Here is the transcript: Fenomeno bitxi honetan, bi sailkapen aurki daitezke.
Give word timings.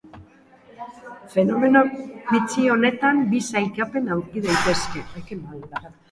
Fenomeno 1.33 1.83
bitxi 2.29 2.65
honetan, 2.75 3.19
bi 3.33 3.41
sailkapen 3.49 4.09
aurki 4.15 4.43
daitezke. 4.47 5.05